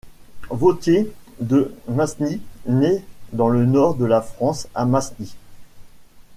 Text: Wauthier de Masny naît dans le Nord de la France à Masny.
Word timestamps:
Wauthier 0.49 1.13
de 1.41 1.75
Masny 1.87 2.41
naît 2.65 3.03
dans 3.33 3.49
le 3.49 3.67
Nord 3.67 3.93
de 3.93 4.05
la 4.07 4.23
France 4.23 4.67
à 4.73 4.85
Masny. 4.87 5.35